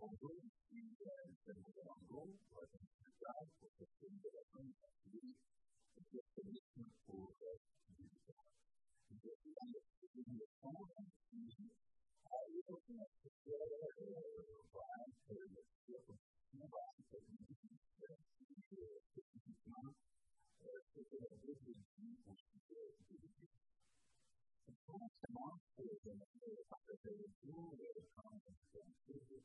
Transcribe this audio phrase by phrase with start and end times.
[0.00, 5.36] Mongol y el territorio mongol fue representado por el presidente de la República Civil,
[5.92, 7.60] que se utiliza por un se
[9.10, 9.20] en
[12.80, 14.24] Entonces, que el de la República
[29.28, 29.44] Civil,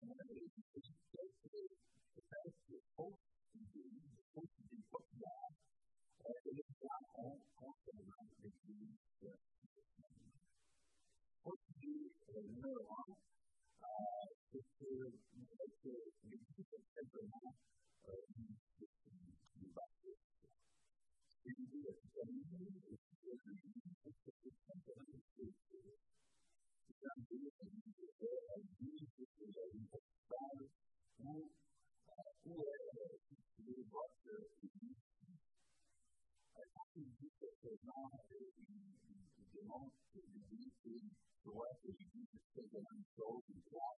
[41.43, 43.97] doit que l'Église fait la même chose, il doit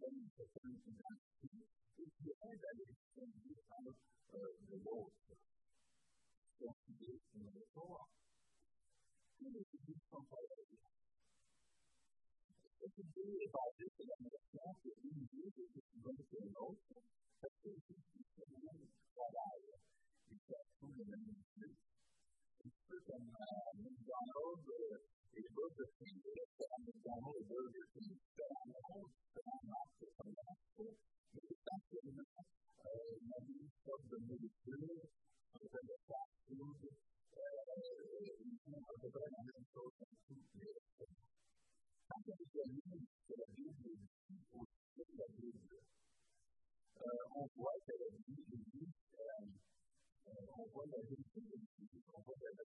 [0.00, 1.18] then return to that.
[2.00, 3.96] If you have that extent, you kind of
[4.32, 5.12] the Lord.
[6.56, 8.08] So to be in the Torah.
[9.40, 10.80] Then it would be someplace else.
[12.80, 16.12] It could be if I did it on the chapter of individuals, it could go
[16.16, 17.00] to an altar.
[17.40, 18.04] That's what it is.
[18.20, 19.80] It's a man that I am.
[20.32, 21.76] It's that kind of an individual.
[22.64, 25.84] It's certain, uh, God over De de
[38.42, 41.24] ils font à peu près la même chose dans tous les restaurants.
[42.08, 42.44] Quand on de
[47.32, 47.72] on voit
[50.90, 51.54] la vérité de
[52.12, 52.62] on voit la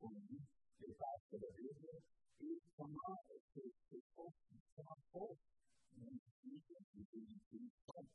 [0.00, 0.40] on lit
[0.80, 1.90] les pages de Bible
[2.40, 3.18] et comment
[3.54, 5.36] ces différentes fausses
[5.96, 8.06] magnifiques et vérités sont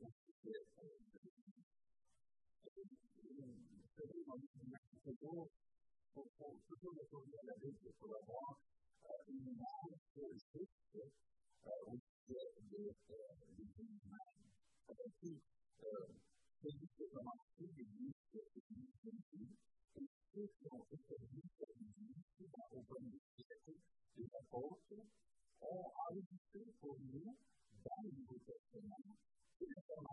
[0.00, 1.66] au sujet de l'Église.
[2.64, 4.48] Vous savez, on dit
[5.04, 5.48] toujours
[6.16, 8.58] il faut toujours retourner à la Bible pour avoir
[9.28, 10.98] une image juste
[11.64, 11.96] au
[12.26, 12.94] sujet de l'Église
[15.70, 16.10] même
[16.62, 19.69] celui qui a commencé l'Église de l'Église et ceux
[20.34, 20.46] all
[25.94, 27.34] I would do for you,
[27.84, 28.98] that you would get for me.
[29.60, 30.09] It is on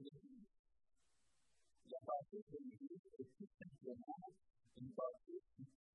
[0.00, 4.20] y a partir de l'idée que tout simplement,
[4.80, 5.42] une bâtisse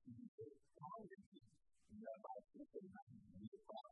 [0.04, 1.52] qui est dans l'équipe,
[1.92, 3.83] une bâtisse qui est dans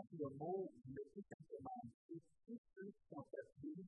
[0.00, 1.82] Donc, le mot le plus simplement.
[2.08, 3.84] Dit, tous qui sont appelés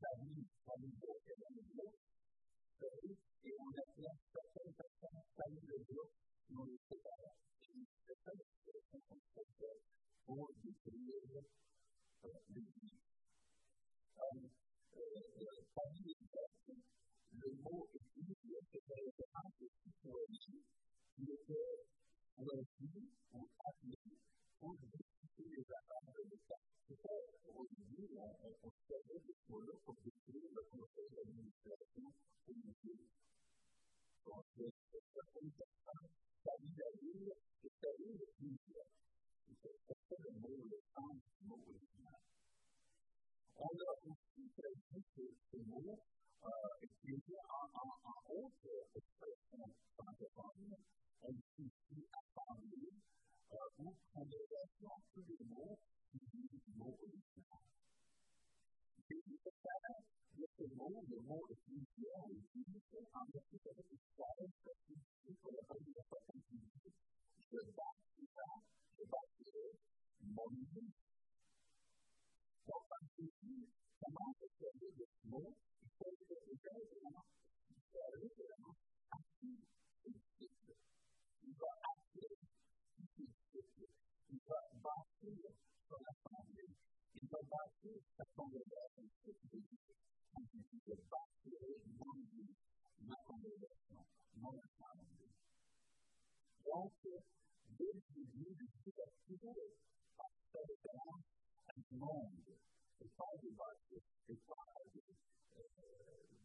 [0.00, 1.06] famille, famille de
[1.76, 2.00] l'autre,
[3.44, 6.80] et on appelle certaines personnes famille de l'autre, qui ont les.
[6.80, 6.80] Et
[8.06, 9.04] c'est ça pour l'autre,
[17.32, 17.88] le mot.
[17.92, 20.56] Église référence au citoyen
[21.14, 21.84] qui était
[23.32, 23.48] ou
[24.60, 25.03] pour
[25.36, 26.54] y la rama de esta.
[27.54, 28.22] Hoy en día,
[28.62, 32.14] ustedes de pueblo los consejos de administración
[32.46, 33.00] judicial.
[34.14, 35.64] Entonces, esta cuenta
[36.44, 37.32] la vida libre,
[37.62, 38.84] esta vida limpia.
[39.50, 40.34] Esta es
[40.70, 42.20] de pan, no original.
[43.56, 44.14] Ahora, no
[46.80, 47.64] extiende a,
[48.24, 50.78] otra expresión para la familia,
[51.22, 51.72] en sí,
[52.12, 52.20] a
[53.50, 55.78] par vous congrégation que les mots
[56.10, 56.96] qui disent de ce mot,
[61.48, 66.90] de plusieurs, de l'histoire, parce qu'il dit pour le règne de sa continuité,
[67.38, 68.50] je bâtirai,
[68.98, 69.68] je bâtirai
[70.22, 70.98] mon église.
[72.66, 73.68] Donc, quand Jésus
[74.00, 77.24] commence à servir de ce mot, il fait que les gens vraiment,
[77.70, 78.74] il fait vraiment
[79.10, 79.58] partie
[80.04, 80.74] du disciple.
[81.42, 81.54] Il
[84.82, 85.50] bâtir
[85.86, 86.66] sur la santé.
[87.14, 89.04] Il va bâtir sa congrégation.
[89.22, 89.60] Il
[90.86, 91.58] veut bâtir
[93.00, 94.04] ma congrégation,
[94.36, 95.30] mon assemblée.
[96.64, 96.92] Donc,
[97.76, 99.76] Dieu nous dit de tout assurer
[100.16, 101.24] par sa référence
[101.68, 102.58] à du monde.
[102.98, 105.00] C'est pas du bâtir, c'est pas du,
[105.56, 105.62] euh,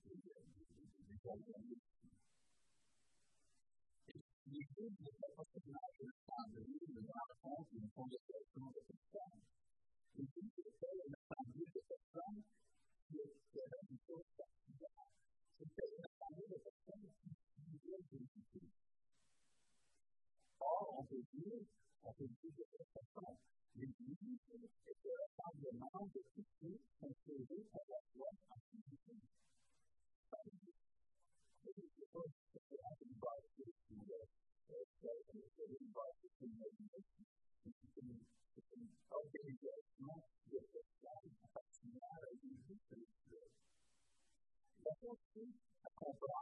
[0.05, 1.98] du, du, du, du, du, du, du, du, du,
[4.49, 4.89] des organismes.
[4.89, 8.81] L'Église n'est pas forcément une assemblée, une rencontre, une conversation de
[10.19, 12.43] était assemblée de personnes
[13.07, 15.07] qui avaient une chose particulière.
[15.57, 17.29] C'était une assemblée de personnes qui
[17.63, 18.61] vivaient de l'unité.
[20.59, 21.63] Or, on peut dire,
[22.03, 23.37] on peut dire de cette façon,
[23.75, 28.29] l'Église est le rassemblement de tous ceux qui sont sauvés par la foi.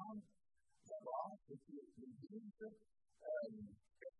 [0.07, 0.23] found
[0.87, 3.55] the law that he has been used um,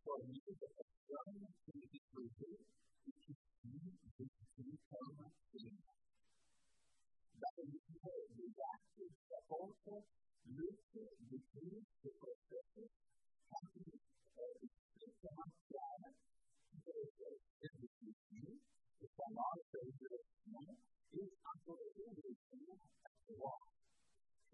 [0.04, 1.32] for years of strong
[1.64, 2.36] community group,
[3.08, 5.16] which is to become
[5.56, 5.80] king.
[7.40, 10.04] That is the reactive, the hopeful,
[10.52, 12.92] lucid, the truth, the perspective,
[13.48, 14.00] happy, the
[14.36, 16.04] truth, the hostile,
[16.84, 20.80] the truth, the philosophy, the truth,
[21.16, 23.77] is operating with the law.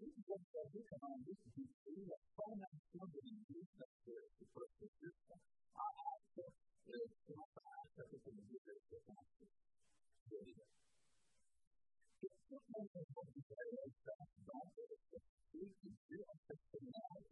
[0.00, 1.70] this is
[2.10, 5.86] that fundamental children use the spirit to purchase this uh,
[6.18, 6.54] access
[6.90, 9.28] is to just one of.
[15.54, 17.24] We can do a systematic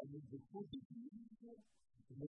[0.00, 2.26] они выходят, и мы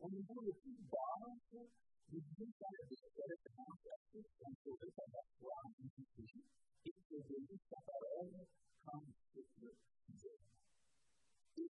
[0.00, 1.68] when you do the two balances,
[2.12, 6.42] you do kind of set it down justice, and so this is a strong institution.
[6.86, 8.34] It is a use of our own
[8.86, 9.74] constitutional
[10.14, 10.52] judgment.
[11.56, 11.70] It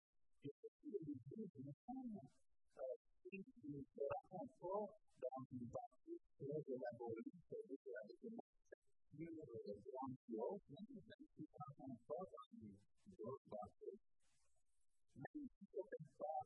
[0.46, 2.28] is a really using the time of
[3.26, 7.96] thinking that I control down to the justice, to the level of the service that
[8.00, 8.36] I can
[9.22, 13.44] you know, it's on the old things, and it's not the program, you go to
[13.44, 13.94] the doctor.
[15.20, 16.46] Many people can stop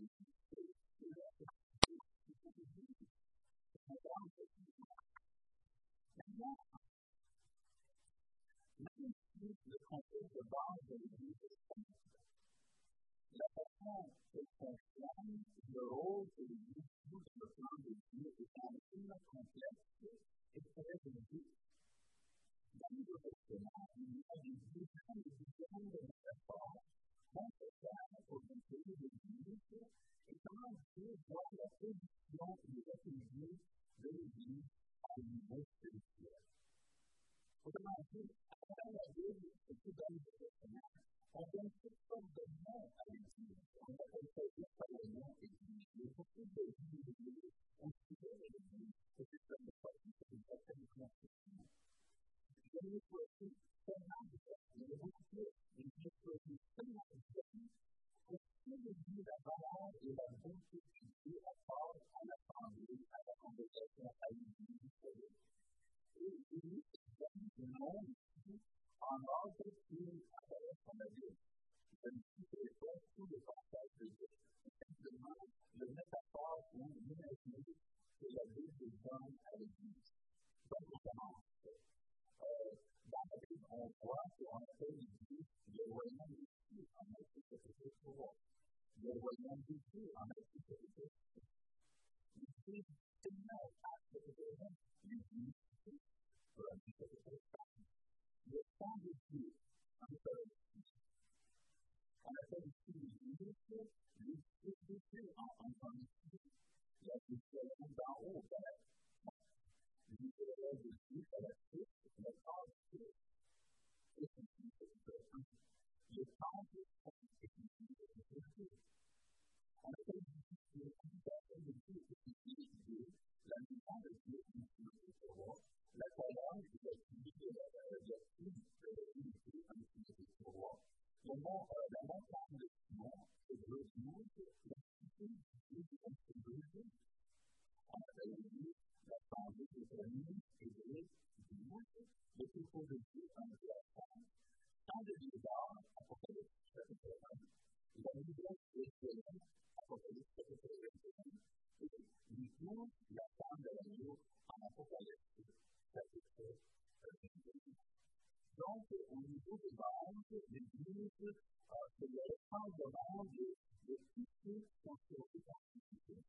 [161.21, 163.53] c'est le fondement de,
[163.87, 166.23] de tout ce qui sont surtout constitués.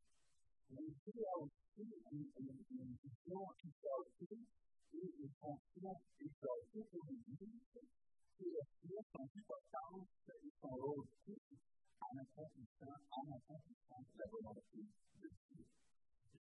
[0.69, 2.29] L'Église a aussi une,
[3.01, 4.37] vision exaltée
[4.93, 7.73] et une fonction exaltée pour l'Église
[8.37, 11.07] qui reflète son importance et son rôle
[12.01, 15.65] en en accomplissant la volonté de Dieu.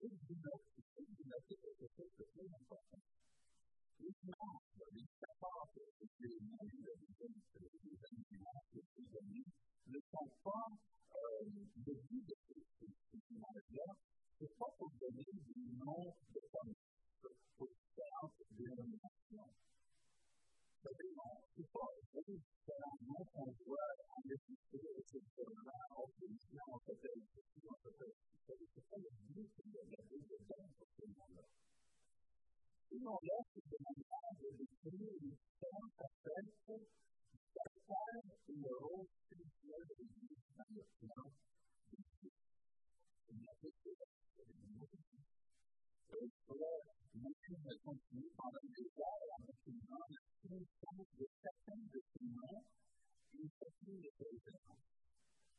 [0.01, 0.35] Je vais vous
[1.29, 3.01] noter de très important.
[4.01, 6.07] Les membres, les capables de
[11.87, 13.89] le but de ces images-là,
[14.39, 15.53] ce n'est pas pour donner des
[16.33, 16.75] de famille,
[17.59, 19.51] pour différentes dénominations.
[20.81, 21.21] C'est-à-dire,
[21.55, 21.89] ce n'est pas
[22.25, 25.21] différents noms qu'on voit en Égypte, etc.
[25.91, 28.41] En Phénicien, on s'appelle ceci, on s'appelle ceci.
[28.47, 31.45] Ce n'est pas le but de la Bible donne pour ces noms-là.
[32.91, 35.87] uno lógico de humanidad, de destruir el sistema
[36.27, 36.75] frente,
[37.55, 41.27] gastar y luego sentir de vivir una lección
[41.91, 42.35] de Dios.
[43.31, 44.99] En la cultura del mundo,
[46.11, 46.55] esto
[47.15, 52.63] muchos me confían para llegar a la nacional, aquí estamos de esta gente nacional
[53.33, 54.83] y así de todo el mundo.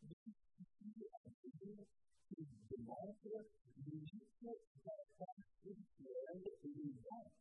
[0.01, 0.11] Y
[0.59, 1.83] así de la cultura
[2.35, 3.27] qui démontre
[3.85, 4.23] l'unique
[4.83, 6.69] caractère spirituel et
[7.03, 7.31] dons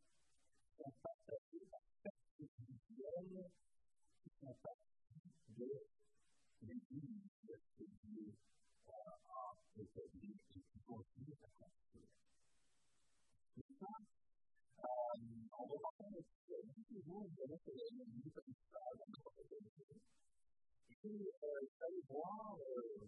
[0.59, 3.49] qui sont partagés par chaque individuel
[4.21, 5.69] qui sont partis de
[6.63, 7.31] l'Église
[7.77, 8.33] que Dieu
[8.87, 12.11] a établi et qui continue à construire.
[13.55, 13.99] Maintenant,
[15.57, 19.31] on va parler de toujours de notre Église principale dans notre.
[21.03, 23.07] Et vous allez voir, euh,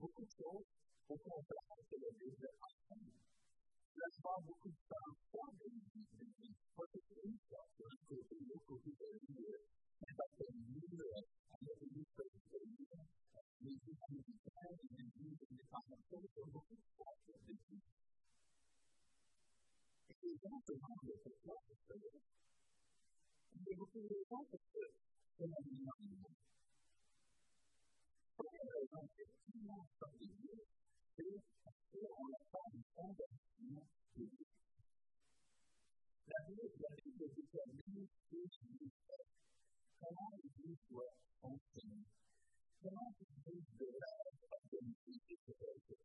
[0.00, 0.64] beaucoup de choses
[1.06, 2.10] pour comprendre que la
[3.94, 4.10] je
[4.44, 4.74] beaucoup de
[9.04, 9.54] l'Église,
[10.16, 10.44] pas de
[14.90, 17.80] l'Église indépendante, il y a beaucoup de les.
[23.54, 24.08] Il y a beaucoup de
[25.36, 26.53] c'est
[28.34, 28.46] monde.
[28.46, 29.86] Première raison, effectivement,
[30.18, 30.50] dis,
[31.16, 34.46] c'est parce qu'on n'a pas une fondation de Dieu.
[36.26, 39.24] La Bible, la Bible détermine ce qui est fait.
[40.00, 42.04] Comment l'Église doit fonctionner.
[42.82, 45.96] Comment l'Église devrait organiser, etc., etc.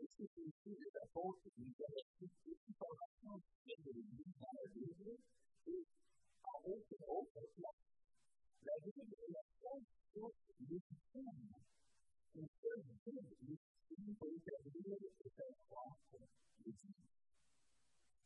[0.00, 4.54] Et c'est aussi les apôtres qui nous avertissent que l'information qui vient de l'Église dans
[4.54, 5.18] la Bible
[5.66, 5.86] est
[6.44, 7.88] en autre, autre place.
[8.64, 9.84] La Bible est la seule
[10.18, 10.34] What
[10.66, 10.82] you
[11.14, 11.30] can
[12.34, 16.26] and certain things you see things that really is a gospel.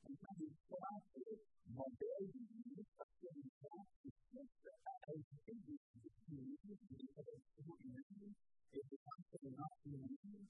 [0.01, 4.77] And when you start with my baby, you start to be back to scripture.
[5.05, 8.33] I think this is the reason for the other people in the room.
[8.73, 10.49] It becomes a not being reason.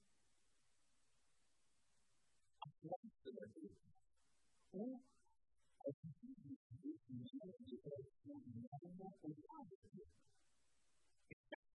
[2.55, 3.75] I want to know this.
[4.79, 9.03] Or, I think this is the reason for the other people in the room.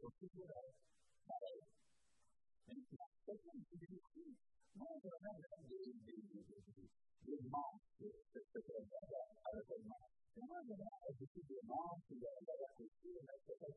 [0.00, 0.74] être
[1.26, 1.66] pareille.
[2.66, 3.76] Maintenant, quelqu'un qui
[7.30, 8.14] des manches, c'est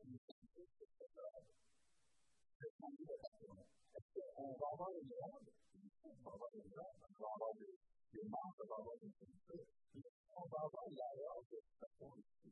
[0.04, 0.18] une.
[2.58, 2.72] C'est
[3.20, 3.56] patron.
[3.94, 5.48] Est-ce qu'on va avoir une robe?
[6.04, 7.74] On va avoir une robe, on va avoir des,
[8.12, 9.66] des manches, on va avoir une ceinture.
[10.36, 12.50] On va avoir la robe de patron ici.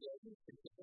[0.00, 0.82] La vie, c'est que,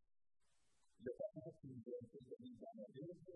[1.03, 3.35] Los apóstoles de la iglesia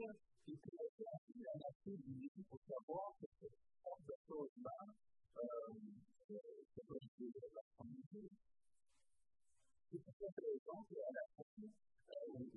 [0.00, 0.16] simple
[0.48, 4.78] et que la science a assez d'unité pour savoir que cette de choses-là,
[6.26, 8.30] c'est pas une de la communauté.
[9.90, 10.78] C'est pour cette raison
[11.12, 11.44] la fin,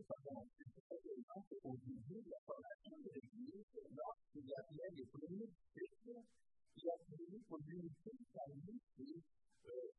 [0.07, 4.91] pardon, c'est pour cette raison qu'au début de la formation de l'Église, lorsqu'il y avait
[4.95, 6.23] les premiers disciples,
[6.77, 9.19] il a prié pour l'unité parmi ces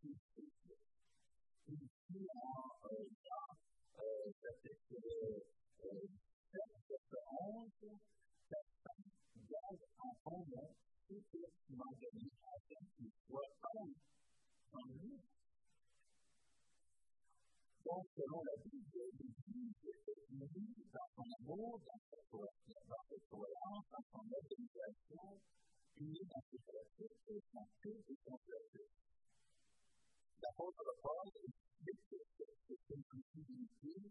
[0.03, 0.77] disciples.
[1.69, 2.81] Ici, en
[4.41, 5.47] chapitre 7,
[5.81, 6.24] 11,
[7.15, 8.03] their own things
[8.51, 9.07] that some
[9.47, 10.51] does at home
[11.15, 13.95] is this motherly identity or own
[14.75, 15.23] community.
[17.85, 24.25] Donc, selon la Bible, l'Église est unie dans son amour, dans sa tolérance, dans son
[24.25, 25.27] organisation,
[26.01, 28.89] unie dans ses pratiques et son culte et son plaisir.
[30.43, 32.19] L'apôtre Paul explique que
[32.67, 33.05] c'est une
[33.39, 34.11] unité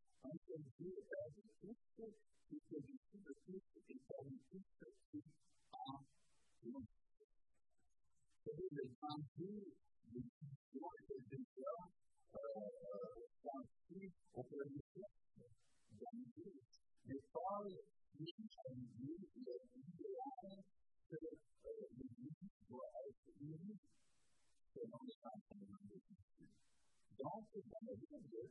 [0.21, 2.13] I can do it as an instant
[2.45, 5.25] because you see the truth is that an instant is
[5.73, 6.01] of
[6.61, 6.89] truth.
[8.45, 10.21] So then they come to the
[10.77, 11.73] Lord and they go,
[13.41, 16.53] John 3, or for the John 3.
[17.09, 21.33] They follow me and you, and you are to the
[21.65, 23.29] world, and you are to
[28.37, 28.50] the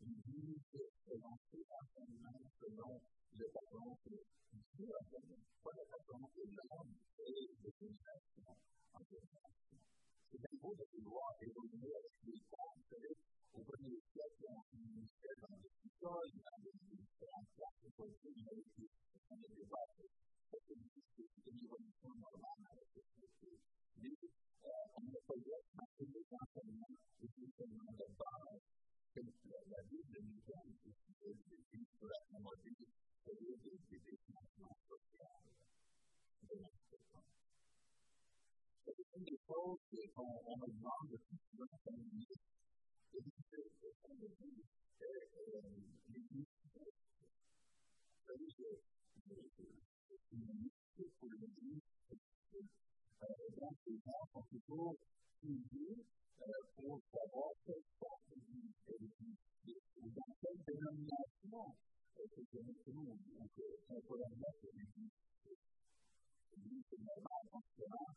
[0.00, 0.58] une vie
[2.60, 3.00] selon
[3.38, 3.46] le
[4.04, 4.10] que
[5.62, 6.28] pas le patron
[40.14, 42.46] choses qu'on me demande de plus souvent comme ministre,
[43.10, 44.64] c'est de dire que est l'Église
[48.26, 48.50] Vous
[50.08, 51.82] c'est une ministre pour l'Église.
[53.20, 54.96] Donc, les gens sont toujours
[56.76, 58.38] pour savoir quelle est
[59.00, 59.44] l'Église
[59.96, 61.74] ou dans quelle dénomination
[62.14, 62.58] c'est que
[63.88, 64.18] on peut
[64.74, 65.10] l'Église.
[66.52, 68.08] L'Église, c'est normal, en ce moment,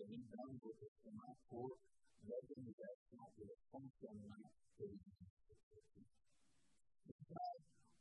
[0.00, 1.76] the invaluable and my core
[2.24, 4.48] loving that God will function like
[4.80, 4.88] a
[7.30, 7.58] God,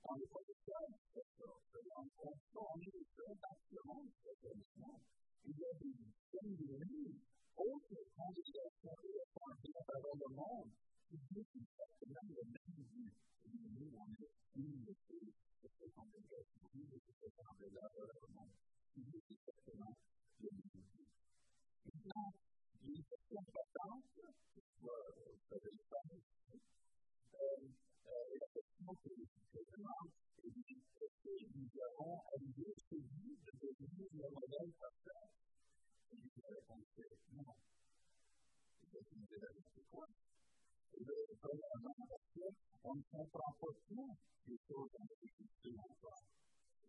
[0.08, 3.72] on the other side of the world, the long term storm is still back to
[3.76, 5.04] the home of the world.
[5.44, 5.92] And yet, the
[6.40, 7.20] thing you need
[7.60, 10.72] also has a story of finding out all along.
[11.12, 14.96] If you can set the number of messages that you need on it, you to
[15.04, 15.36] see
[15.68, 16.48] if they come together.
[16.64, 17.60] You need to see if they come.
[17.60, 17.76] You
[19.04, 20.16] need set the number of
[20.48, 21.29] messages.
[21.86, 22.32] Il y a
[22.84, 24.04] une question le.
[28.00, 29.10] Et la question je
[29.54, 29.66] c'est
[31.00, 32.20] est-ce que nous avons
[34.12, 35.30] de modèle parfait
[36.12, 37.56] Et la réponse est non.
[38.82, 40.08] Et ça, c'est une réalité, c'est quoi
[41.42, 42.96] Premièrement, parce qu'on
[44.48, 44.90] les choses.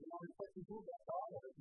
[0.01, 0.07] Et
[0.55, 1.61] toujours et.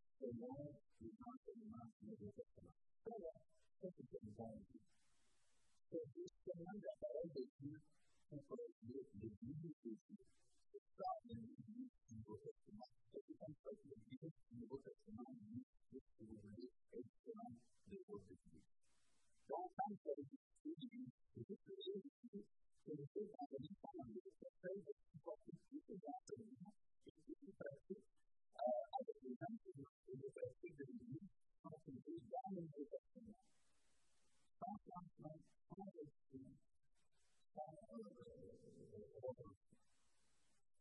[0.21, 0.61] so now
[1.01, 2.77] he's not going to not be able to come out.
[3.01, 3.41] So that
[3.81, 4.77] takes a anxiety.
[5.89, 7.73] So this tremendous validation
[8.29, 12.73] and for us, the communication, the problem in the book of the
[13.11, 13.33] to be
[14.21, 18.05] in the book of the mind, and this is the way it's done in the
[18.05, 18.77] book of the mind.
[19.49, 21.01] Don't come to the decision,
[21.33, 22.45] the decision is to
[22.85, 25.25] the decision that is found in the book of the mind, the decision that is
[25.25, 26.80] found in the book of the mind,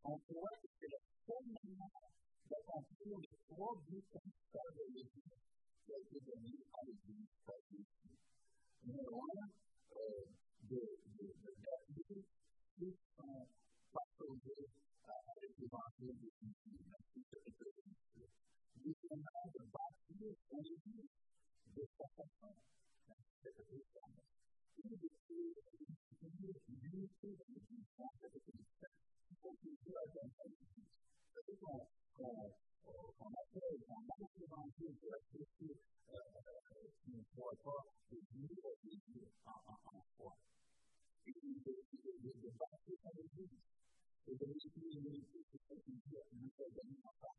[0.05, 2.09] on voit que c'est la seule manière
[2.49, 7.29] d'accomplir les trois buts qui a été donné à l'Église
[9.11, 9.51] un,
[10.63, 10.81] de
[11.61, 12.25] garder
[15.59, 16.29] l'Évangile de
[17.59, 18.31] de l'Église.
[18.77, 19.63] Deuxièmement, de
[21.77, 22.55] de sa façon.
[24.83, 25.55] Et de de
[26.81, 27.11] l'Église
[29.39, 30.83] 过去第二件事情，
[31.35, 31.87] 这一种
[32.19, 32.25] 呃，
[32.83, 35.77] 我们可以讲那个地方是这个是
[36.11, 36.13] 呃，
[37.37, 40.37] 我说是一个地区啊啊啊，我
[41.25, 43.49] 一个地区一个地区，但是它的地，
[44.27, 47.31] 这个地区是一个地区，能够怎么办？